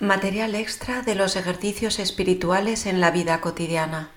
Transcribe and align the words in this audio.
Material 0.00 0.54
extra 0.54 1.02
de 1.02 1.14
los 1.14 1.36
ejercicios 1.36 1.98
espirituales 1.98 2.86
en 2.86 3.02
la 3.02 3.10
vida 3.10 3.42
cotidiana. 3.42 4.08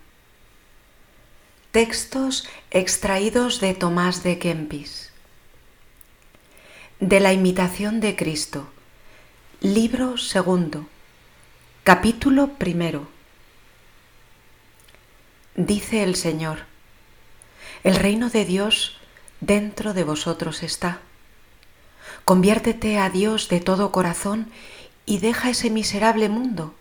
Textos 1.74 2.48
extraídos 2.72 3.60
de 3.60 3.74
Tomás 3.74 4.24
de 4.24 4.40
Kempis. 4.40 5.12
De 7.02 7.20
la 7.20 7.34
imitación 7.34 8.00
de 8.00 8.16
Cristo. 8.16 8.70
Libro 9.60 10.18
segundo. 10.18 10.86
Capítulo 11.84 12.54
primero. 12.54 13.10
Dice 15.58 16.04
el 16.04 16.16
Señor, 16.16 16.60
el 17.84 17.98
reino 17.98 18.30
de 18.30 18.46
Dios 18.46 19.02
dentro 19.42 19.94
de 19.94 20.06
vosotros 20.06 20.64
está. 20.64 21.02
Conviértete 22.24 23.00
a 23.00 23.10
Dios 23.10 23.50
de 23.50 23.60
todo 23.60 23.92
corazón 23.92 24.50
y 25.06 25.20
deja 25.20 25.50
ese 25.50 25.70
miserable 25.70 26.30
mundo 26.30 26.74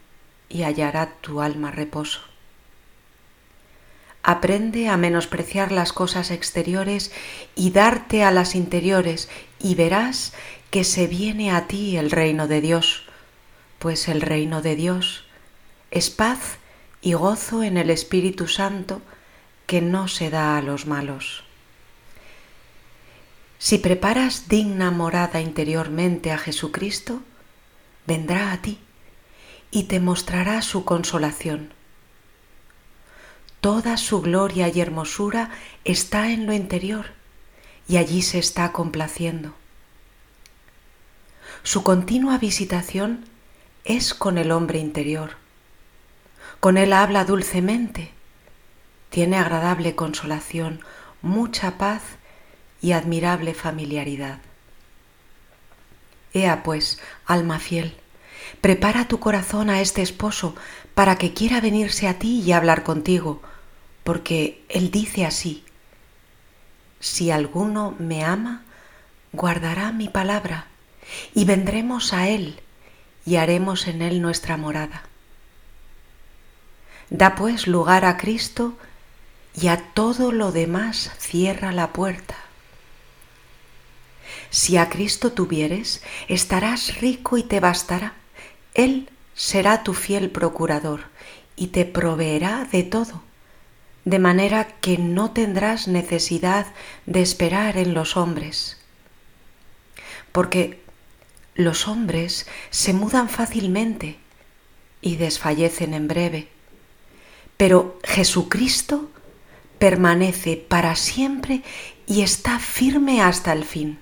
y 0.48 0.62
hallará 0.62 1.14
tu 1.20 1.40
alma 1.40 1.70
reposo. 1.70 2.20
Aprende 4.22 4.88
a 4.88 4.96
menospreciar 4.96 5.72
las 5.72 5.92
cosas 5.92 6.30
exteriores 6.30 7.10
y 7.56 7.70
darte 7.70 8.22
a 8.22 8.30
las 8.30 8.54
interiores 8.54 9.28
y 9.58 9.74
verás 9.74 10.32
que 10.70 10.84
se 10.84 11.06
viene 11.06 11.50
a 11.50 11.66
ti 11.66 11.96
el 11.96 12.10
reino 12.10 12.46
de 12.46 12.60
Dios, 12.60 13.04
pues 13.78 14.08
el 14.08 14.20
reino 14.20 14.62
de 14.62 14.76
Dios 14.76 15.24
es 15.90 16.08
paz 16.08 16.58
y 17.00 17.14
gozo 17.14 17.62
en 17.62 17.76
el 17.76 17.90
Espíritu 17.90 18.46
Santo 18.46 19.02
que 19.66 19.80
no 19.80 20.06
se 20.08 20.30
da 20.30 20.56
a 20.56 20.62
los 20.62 20.86
malos. 20.86 21.44
Si 23.58 23.78
preparas 23.78 24.48
digna 24.48 24.90
morada 24.90 25.40
interiormente 25.40 26.32
a 26.32 26.38
Jesucristo, 26.38 27.22
vendrá 28.06 28.52
a 28.52 28.62
ti 28.62 28.78
y 29.70 29.84
te 29.84 30.00
mostrará 30.00 30.62
su 30.62 30.84
consolación. 30.84 31.72
Toda 33.60 33.96
su 33.96 34.20
gloria 34.20 34.68
y 34.68 34.80
hermosura 34.80 35.50
está 35.84 36.30
en 36.30 36.46
lo 36.46 36.52
interior 36.52 37.06
y 37.88 37.96
allí 37.96 38.22
se 38.22 38.38
está 38.38 38.72
complaciendo. 38.72 39.54
Su 41.62 41.84
continua 41.84 42.38
visitación 42.38 43.24
es 43.84 44.14
con 44.14 44.36
el 44.36 44.50
hombre 44.50 44.78
interior. 44.78 45.36
Con 46.60 46.76
él 46.76 46.92
habla 46.92 47.24
dulcemente, 47.24 48.10
tiene 49.10 49.36
agradable 49.36 49.94
consolación, 49.94 50.80
mucha 51.22 51.78
paz 51.78 52.02
y 52.80 52.92
admirable 52.92 53.54
familiaridad. 53.54 54.38
Ea 56.34 56.62
pues, 56.62 57.00
alma 57.26 57.58
fiel, 57.58 57.96
prepara 58.60 59.08
tu 59.08 59.18
corazón 59.18 59.70
a 59.70 59.80
este 59.80 60.02
esposo 60.02 60.54
para 60.94 61.16
que 61.16 61.32
quiera 61.32 61.60
venirse 61.60 62.08
a 62.08 62.18
ti 62.18 62.40
y 62.40 62.52
hablar 62.52 62.82
contigo, 62.82 63.42
porque 64.04 64.64
él 64.68 64.90
dice 64.90 65.24
así, 65.24 65.64
si 67.00 67.30
alguno 67.30 67.94
me 67.98 68.24
ama, 68.24 68.62
guardará 69.32 69.92
mi 69.92 70.08
palabra, 70.08 70.66
y 71.34 71.44
vendremos 71.44 72.12
a 72.12 72.28
él 72.28 72.60
y 73.26 73.36
haremos 73.36 73.86
en 73.88 74.02
él 74.02 74.22
nuestra 74.22 74.56
morada. 74.56 75.02
Da 77.10 77.34
pues 77.34 77.66
lugar 77.66 78.04
a 78.04 78.16
Cristo 78.16 78.74
y 79.54 79.68
a 79.68 79.76
todo 79.92 80.32
lo 80.32 80.52
demás 80.52 81.10
cierra 81.18 81.72
la 81.72 81.92
puerta. 81.92 82.36
Si 84.50 84.76
a 84.76 84.88
Cristo 84.88 85.32
tuvieres, 85.32 86.02
estarás 86.28 87.00
rico 87.00 87.36
y 87.36 87.42
te 87.42 87.60
bastará. 87.60 88.14
Él 88.74 89.08
será 89.34 89.82
tu 89.82 89.94
fiel 89.94 90.30
procurador 90.30 91.04
y 91.56 91.68
te 91.68 91.84
proveerá 91.84 92.66
de 92.70 92.82
todo, 92.82 93.22
de 94.04 94.18
manera 94.18 94.66
que 94.80 94.98
no 94.98 95.30
tendrás 95.30 95.88
necesidad 95.88 96.66
de 97.06 97.22
esperar 97.22 97.76
en 97.76 97.94
los 97.94 98.16
hombres. 98.16 98.78
Porque 100.32 100.80
los 101.54 101.86
hombres 101.86 102.46
se 102.70 102.94
mudan 102.94 103.28
fácilmente 103.28 104.18
y 105.02 105.16
desfallecen 105.16 105.94
en 105.94 106.08
breve, 106.08 106.48
pero 107.56 107.98
Jesucristo 108.04 109.10
permanece 109.78 110.56
para 110.56 110.96
siempre 110.96 111.62
y 112.06 112.22
está 112.22 112.58
firme 112.58 113.20
hasta 113.20 113.52
el 113.52 113.64
fin. 113.64 113.98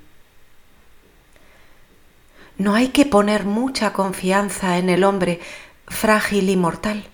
No 2.60 2.75
hay 2.75 2.88
que 2.88 3.06
poner 3.06 3.47
mucha 3.47 3.94
confianza 3.94 4.76
en 4.76 4.91
el 4.91 5.03
hombre 5.03 5.41
frágil 5.87 6.50
y 6.50 6.59
mortal, 6.59 7.06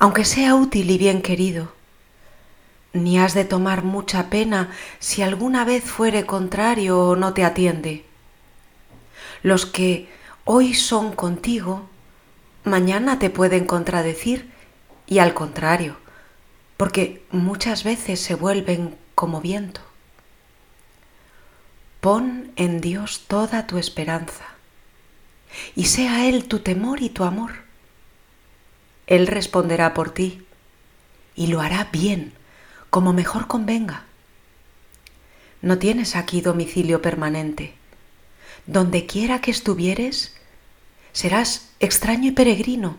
aunque 0.00 0.24
sea 0.24 0.56
útil 0.56 0.90
y 0.90 0.98
bien 0.98 1.22
querido. 1.22 1.72
Ni 2.92 3.16
has 3.16 3.32
de 3.32 3.44
tomar 3.44 3.84
mucha 3.84 4.28
pena 4.28 4.72
si 4.98 5.22
alguna 5.22 5.64
vez 5.64 5.84
fuere 5.84 6.26
contrario 6.26 6.98
o 6.98 7.14
no 7.14 7.32
te 7.32 7.44
atiende. 7.44 8.04
Los 9.44 9.66
que 9.66 10.08
hoy 10.44 10.74
son 10.74 11.12
contigo, 11.12 11.88
mañana 12.64 13.20
te 13.20 13.30
pueden 13.30 13.66
contradecir 13.66 14.50
y 15.06 15.20
al 15.20 15.32
contrario, 15.32 15.96
porque 16.76 17.24
muchas 17.30 17.84
veces 17.84 18.18
se 18.18 18.34
vuelven 18.34 18.96
como 19.14 19.40
viento. 19.40 19.80
Pon 22.00 22.50
en 22.56 22.80
Dios 22.80 23.26
toda 23.28 23.68
tu 23.68 23.78
esperanza 23.78 24.55
y 25.74 25.86
sea 25.86 26.26
Él 26.28 26.46
tu 26.46 26.60
temor 26.60 27.02
y 27.02 27.08
tu 27.08 27.24
amor. 27.24 27.52
Él 29.06 29.26
responderá 29.26 29.94
por 29.94 30.10
ti 30.10 30.42
y 31.34 31.48
lo 31.48 31.60
hará 31.60 31.88
bien, 31.92 32.32
como 32.90 33.12
mejor 33.12 33.46
convenga. 33.46 34.04
No 35.62 35.78
tienes 35.78 36.16
aquí 36.16 36.40
domicilio 36.40 37.02
permanente. 37.02 37.74
Donde 38.66 39.06
quiera 39.06 39.40
que 39.40 39.50
estuvieres, 39.50 40.34
serás 41.12 41.70
extraño 41.78 42.28
y 42.28 42.32
peregrino, 42.32 42.96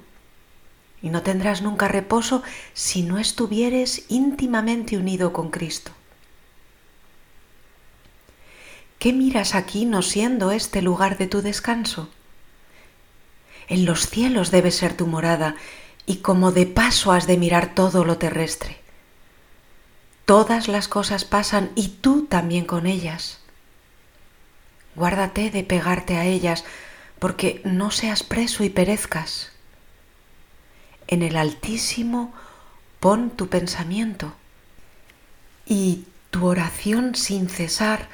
y 1.02 1.10
no 1.10 1.22
tendrás 1.24 1.62
nunca 1.62 1.88
reposo 1.88 2.42
si 2.74 3.04
no 3.04 3.20
estuvieres 3.20 4.06
íntimamente 4.10 4.98
unido 4.98 5.34
con 5.34 5.50
Cristo. 5.50 5.92
¿Qué 8.98 9.14
miras 9.14 9.54
aquí 9.54 9.86
no 9.86 10.02
siendo 10.02 10.52
este 10.52 10.82
lugar 10.82 11.18
de 11.18 11.28
tu 11.28 11.42
descanso? 11.42 12.10
En 13.68 13.86
los 13.86 14.10
cielos 14.10 14.52
debe 14.52 14.72
ser 14.72 14.96
tu 14.96 15.08
morada, 15.08 15.56
y 16.06 16.18
como 16.18 16.52
de 16.52 16.66
paso 16.66 17.12
has 17.12 17.28
de 17.28 17.38
mirar 17.38 17.76
todo 17.76 18.06
lo 18.06 18.18
terrestre. 18.18 18.78
Todas 20.26 20.68
las 20.68 20.88
cosas 20.88 21.26
pasan 21.26 21.72
y 21.76 21.90
tú 21.90 22.26
también 22.26 22.66
con 22.66 22.88
ellas. 22.88 23.40
Guárdate 24.96 25.52
de 25.52 25.64
pegarte 25.64 26.18
a 26.18 26.26
ellas, 26.26 26.64
porque 27.20 27.62
no 27.64 27.92
seas 27.92 28.24
preso 28.24 28.64
y 28.64 28.70
perezcas. 28.70 29.52
En 31.08 31.22
el 31.22 31.36
Altísimo 31.36 32.34
pon 33.00 33.30
tu 33.30 33.48
pensamiento 33.48 34.34
y 35.66 36.06
tu 36.32 36.46
oración 36.46 37.16
sin 37.16 37.50
cesar 37.50 38.10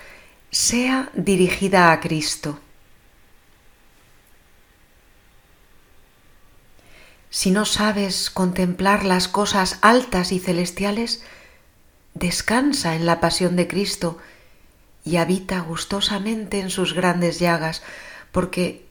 sea 0.52 1.10
dirigida 1.14 1.92
a 1.92 2.00
Cristo. 2.00 2.60
Si 7.34 7.50
no 7.50 7.66
sabes 7.66 8.30
contemplar 8.30 9.06
las 9.06 9.28
cosas 9.28 9.80
altas 9.82 10.32
y 10.32 10.40
celestiales, 10.40 11.24
descansa 12.14 12.94
en 12.94 13.08
la 13.08 13.20
pasión 13.22 13.56
de 13.56 13.68
Cristo 13.68 14.20
y 15.04 15.16
habita 15.18 15.60
gustosamente 15.62 16.60
en 16.60 16.70
sus 16.70 16.94
grandes 16.94 17.40
llagas, 17.40 17.82
porque 18.32 18.86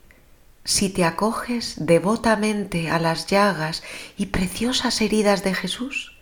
si 0.65 0.89
te 0.89 1.05
acoges 1.05 1.87
devotamente 1.87 2.91
a 2.91 2.99
las 2.99 3.29
llagas 3.29 3.85
y 4.17 4.27
preciosas 4.27 5.01
heridas 5.03 5.45
de 5.45 5.55
Jesús, 5.55 6.19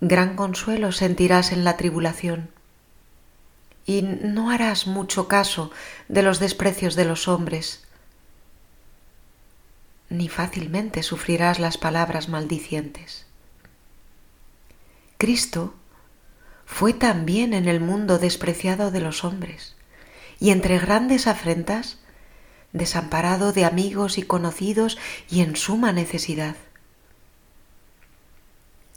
gran 0.00 0.34
consuelo 0.34 0.90
sentirás 0.90 1.52
en 1.52 1.62
la 1.62 1.76
tribulación. 1.76 2.50
Y 3.86 4.02
no 4.02 4.50
harás 4.50 4.88
mucho 4.88 5.28
caso 5.28 5.70
de 6.08 6.22
los 6.24 6.40
desprecios 6.40 6.96
de 6.96 7.04
los 7.04 7.28
hombres 7.28 7.83
ni 10.08 10.28
fácilmente 10.28 11.02
sufrirás 11.02 11.58
las 11.58 11.78
palabras 11.78 12.28
maldicientes. 12.28 13.26
Cristo 15.18 15.74
fue 16.66 16.92
también 16.92 17.54
en 17.54 17.68
el 17.68 17.80
mundo 17.80 18.18
despreciado 18.18 18.90
de 18.90 19.00
los 19.00 19.24
hombres 19.24 19.74
y 20.40 20.50
entre 20.50 20.78
grandes 20.78 21.26
afrentas 21.26 21.98
desamparado 22.72 23.52
de 23.52 23.64
amigos 23.64 24.18
y 24.18 24.22
conocidos 24.22 24.98
y 25.30 25.40
en 25.40 25.56
suma 25.56 25.92
necesidad. 25.92 26.56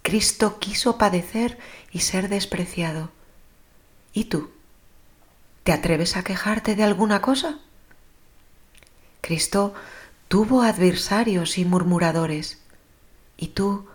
Cristo 0.01 0.59
quiso 0.59 0.97
padecer 0.97 1.59
y 1.91 1.99
ser 1.99 2.27
despreciado. 2.27 3.11
¿Y 4.13 4.25
tú? 4.25 4.49
¿Te 5.63 5.71
atreves 5.71 6.17
a 6.17 6.23
quejarte 6.23 6.75
de 6.75 6.83
alguna 6.83 7.21
cosa? 7.21 7.59
Cristo 9.21 9.75
tuvo 10.27 10.61
adversarios 10.61 11.57
y 11.57 11.65
murmuradores. 11.65 12.59
¿Y 13.37 13.47
tú 13.47 13.85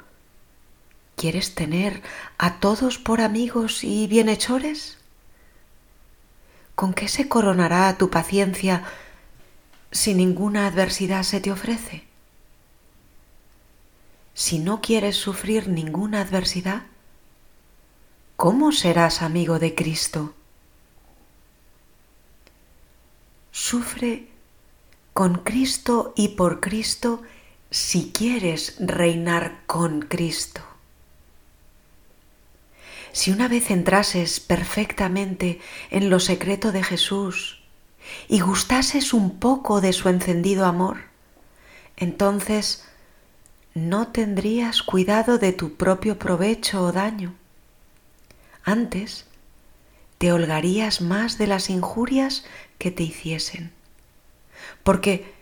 quieres 1.16 1.54
tener 1.54 2.02
a 2.38 2.58
todos 2.60 2.98
por 2.98 3.20
amigos 3.20 3.84
y 3.84 4.06
bienhechores? 4.06 4.98
¿Con 6.74 6.94
qué 6.94 7.08
se 7.08 7.28
coronará 7.28 7.96
tu 7.98 8.08
paciencia 8.10 8.84
si 9.90 10.14
ninguna 10.14 10.66
adversidad 10.66 11.22
se 11.22 11.40
te 11.40 11.52
ofrece? 11.52 12.04
Si 14.34 14.58
no 14.58 14.80
quieres 14.80 15.16
sufrir 15.16 15.68
ninguna 15.68 16.22
adversidad, 16.22 16.84
¿cómo 18.36 18.72
serás 18.72 19.20
amigo 19.20 19.58
de 19.58 19.74
Cristo? 19.74 20.34
Sufre 23.50 24.31
con 25.12 25.36
Cristo 25.36 26.12
y 26.16 26.28
por 26.28 26.60
Cristo 26.60 27.22
si 27.70 28.12
quieres 28.12 28.76
reinar 28.78 29.60
con 29.66 30.02
Cristo. 30.02 30.60
Si 33.12 33.30
una 33.30 33.48
vez 33.48 33.70
entrases 33.70 34.40
perfectamente 34.40 35.60
en 35.90 36.08
lo 36.08 36.18
secreto 36.18 36.72
de 36.72 36.82
Jesús 36.82 37.62
y 38.28 38.40
gustases 38.40 39.12
un 39.12 39.38
poco 39.38 39.80
de 39.80 39.92
su 39.92 40.08
encendido 40.08 40.64
amor, 40.64 40.98
entonces 41.96 42.84
no 43.74 44.08
tendrías 44.08 44.82
cuidado 44.82 45.38
de 45.38 45.52
tu 45.52 45.74
propio 45.74 46.18
provecho 46.18 46.84
o 46.84 46.92
daño. 46.92 47.34
Antes, 48.64 49.26
te 50.18 50.32
holgarías 50.32 51.00
más 51.00 51.36
de 51.36 51.46
las 51.46 51.68
injurias 51.68 52.44
que 52.78 52.90
te 52.90 53.02
hiciesen. 53.02 53.72
Porque 54.82 55.32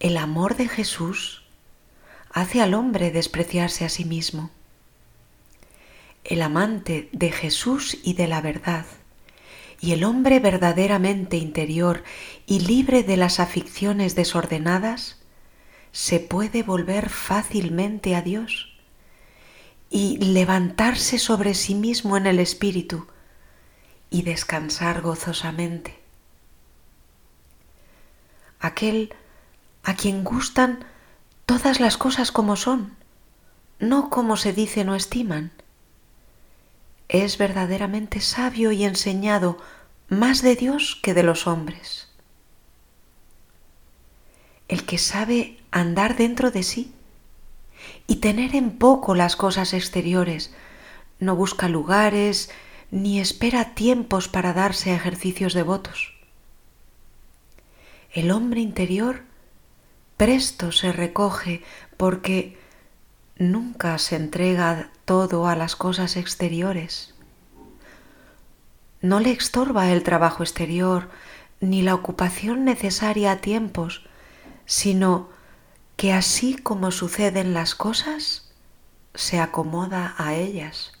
el 0.00 0.16
amor 0.16 0.56
de 0.56 0.68
Jesús 0.68 1.42
hace 2.32 2.62
al 2.62 2.74
hombre 2.74 3.10
despreciarse 3.10 3.84
a 3.84 3.88
sí 3.88 4.04
mismo. 4.04 4.50
El 6.24 6.42
amante 6.42 7.08
de 7.12 7.32
Jesús 7.32 7.98
y 8.02 8.14
de 8.14 8.28
la 8.28 8.40
verdad, 8.40 8.86
y 9.80 9.92
el 9.92 10.04
hombre 10.04 10.38
verdaderamente 10.38 11.36
interior 11.36 12.04
y 12.46 12.60
libre 12.60 13.02
de 13.02 13.16
las 13.16 13.40
aficiones 13.40 14.14
desordenadas, 14.14 15.18
se 15.92 16.20
puede 16.20 16.62
volver 16.62 17.08
fácilmente 17.08 18.14
a 18.14 18.22
Dios 18.22 18.70
y 19.88 20.18
levantarse 20.18 21.18
sobre 21.18 21.54
sí 21.54 21.74
mismo 21.74 22.16
en 22.16 22.26
el 22.26 22.38
Espíritu 22.38 23.06
y 24.08 24.22
descansar 24.22 25.00
gozosamente. 25.00 25.99
Aquel 28.60 29.14
a 29.82 29.94
quien 29.94 30.22
gustan 30.22 30.84
todas 31.46 31.80
las 31.80 31.96
cosas 31.96 32.30
como 32.30 32.56
son, 32.56 32.96
no 33.78 34.10
como 34.10 34.36
se 34.36 34.52
dice 34.52 34.84
no 34.84 34.94
estiman, 34.94 35.50
es 37.08 37.38
verdaderamente 37.38 38.20
sabio 38.20 38.70
y 38.70 38.84
enseñado 38.84 39.58
más 40.08 40.42
de 40.42 40.54
Dios 40.54 40.98
que 41.02 41.14
de 41.14 41.22
los 41.22 41.46
hombres. 41.46 42.08
El 44.68 44.84
que 44.86 44.98
sabe 44.98 45.58
andar 45.72 46.16
dentro 46.16 46.52
de 46.52 46.62
sí 46.62 46.94
y 48.06 48.16
tener 48.16 48.54
en 48.54 48.78
poco 48.78 49.14
las 49.14 49.36
cosas 49.36 49.72
exteriores. 49.72 50.52
No 51.18 51.34
busca 51.34 51.68
lugares 51.68 52.50
ni 52.90 53.20
espera 53.20 53.74
tiempos 53.74 54.28
para 54.28 54.52
darse 54.52 54.94
ejercicios 54.94 55.54
devotos. 55.54 56.19
El 58.12 58.32
hombre 58.32 58.60
interior 58.60 59.22
presto 60.16 60.72
se 60.72 60.92
recoge 60.92 61.62
porque 61.96 62.58
nunca 63.36 63.96
se 63.98 64.16
entrega 64.16 64.90
todo 65.04 65.46
a 65.46 65.54
las 65.54 65.76
cosas 65.76 66.16
exteriores. 66.16 67.14
No 69.00 69.20
le 69.20 69.30
estorba 69.30 69.90
el 69.92 70.02
trabajo 70.02 70.42
exterior 70.42 71.08
ni 71.60 71.82
la 71.82 71.94
ocupación 71.94 72.64
necesaria 72.64 73.32
a 73.32 73.36
tiempos, 73.36 74.04
sino 74.66 75.28
que 75.96 76.12
así 76.12 76.56
como 76.56 76.90
suceden 76.90 77.54
las 77.54 77.74
cosas, 77.74 78.50
se 79.14 79.38
acomoda 79.38 80.14
a 80.18 80.34
ellas. 80.34 80.92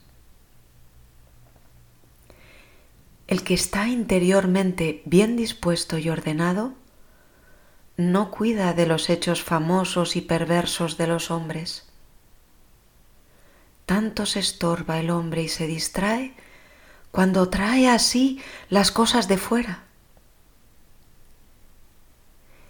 El 3.26 3.42
que 3.42 3.54
está 3.54 3.88
interiormente 3.88 5.02
bien 5.04 5.36
dispuesto 5.36 5.98
y 5.98 6.08
ordenado, 6.08 6.74
no 8.00 8.30
cuida 8.30 8.72
de 8.72 8.86
los 8.86 9.10
hechos 9.10 9.42
famosos 9.42 10.16
y 10.16 10.20
perversos 10.20 10.96
de 10.96 11.06
los 11.06 11.30
hombres. 11.30 11.86
Tanto 13.86 14.26
se 14.26 14.40
estorba 14.40 14.98
el 14.98 15.10
hombre 15.10 15.42
y 15.42 15.48
se 15.48 15.66
distrae 15.66 16.34
cuando 17.10 17.48
trae 17.48 17.88
así 17.88 18.40
las 18.68 18.90
cosas 18.90 19.28
de 19.28 19.36
fuera. 19.36 19.84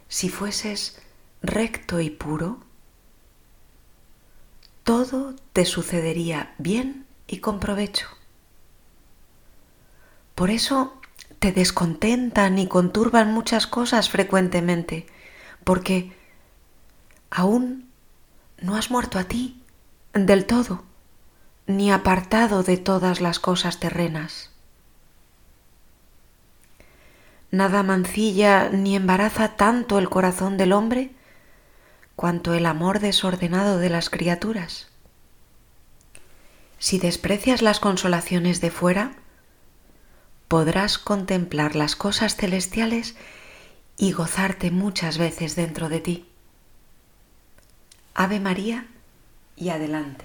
Si 0.09 0.29
fueses 0.29 1.01
recto 1.43 2.01
y 2.01 2.11
puro, 2.11 2.61
todo 4.83 5.37
te 5.53 5.65
sucedería 5.65 6.55
bien 6.59 7.07
y 7.27 7.39
con 7.39 7.61
provecho. 7.61 8.09
Por 10.35 10.51
eso 10.51 11.01
te 11.39 11.53
descontentan 11.53 12.59
y 12.59 12.67
conturban 12.67 13.33
muchas 13.33 13.67
cosas 13.67 14.11
frecuentemente, 14.11 15.07
porque 15.65 16.13
aún 17.31 17.91
no 18.61 18.77
has 18.77 18.91
muerto 18.91 19.19
a 19.19 19.25
ti 19.25 19.63
del 20.13 20.47
todo, 20.47 20.83
ni 21.67 21.93
apartado 21.93 22.63
de 22.63 22.77
todas 22.77 23.21
las 23.21 23.39
cosas 23.39 23.81
terrenas. 23.81 24.51
Nada 27.51 27.83
mancilla 27.83 28.69
ni 28.69 28.95
embaraza 28.95 29.57
tanto 29.57 29.99
el 29.99 30.09
corazón 30.09 30.57
del 30.57 30.73
hombre 30.73 31.11
cuanto 32.15 32.55
el 32.55 32.67
amor 32.67 33.01
desordenado 33.01 33.79
de 33.79 33.91
las 33.91 34.11
criaturas. 34.11 34.89
Si 36.79 36.99
desprecias 36.99 37.61
las 37.61 37.81
consolaciones 37.81 38.61
de 38.61 38.71
fuera, 38.71 39.13
podrás 40.49 40.99
contemplar 40.99 41.77
las 41.77 41.97
cosas 41.97 42.37
celestiales 42.37 43.17
y 44.01 44.13
gozarte 44.13 44.71
muchas 44.71 45.19
veces 45.19 45.57
dentro 45.57 45.91
de 45.91 46.01
ti. 46.01 46.27
Ave 48.15 48.41
María 48.41 48.87
y 49.57 49.69
adelante. 49.69 50.25